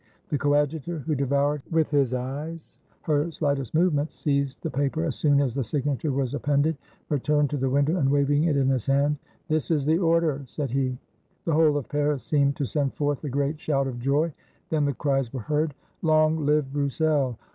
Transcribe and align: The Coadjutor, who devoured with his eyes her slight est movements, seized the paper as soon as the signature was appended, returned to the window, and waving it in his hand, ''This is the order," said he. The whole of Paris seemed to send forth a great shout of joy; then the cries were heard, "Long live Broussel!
The 0.29 0.37
Coadjutor, 0.39 0.97
who 1.05 1.13
devoured 1.13 1.61
with 1.69 1.91
his 1.91 2.11
eyes 2.15 2.75
her 3.03 3.29
slight 3.31 3.59
est 3.59 3.71
movements, 3.79 4.15
seized 4.15 4.63
the 4.63 4.69
paper 4.71 5.05
as 5.05 5.15
soon 5.15 5.39
as 5.39 5.53
the 5.53 5.63
signature 5.63 6.11
was 6.11 6.33
appended, 6.33 6.75
returned 7.09 7.51
to 7.51 7.57
the 7.57 7.69
window, 7.69 7.99
and 7.99 8.09
waving 8.09 8.45
it 8.45 8.57
in 8.57 8.67
his 8.67 8.87
hand, 8.87 9.17
''This 9.47 9.69
is 9.69 9.85
the 9.85 9.99
order," 9.99 10.41
said 10.47 10.71
he. 10.71 10.97
The 11.45 11.53
whole 11.53 11.77
of 11.77 11.87
Paris 11.87 12.23
seemed 12.23 12.55
to 12.55 12.65
send 12.65 12.95
forth 12.95 13.23
a 13.23 13.29
great 13.29 13.59
shout 13.59 13.85
of 13.85 13.99
joy; 13.99 14.33
then 14.71 14.85
the 14.85 14.93
cries 14.95 15.31
were 15.31 15.41
heard, 15.41 15.75
"Long 16.01 16.47
live 16.47 16.73
Broussel! 16.73 17.37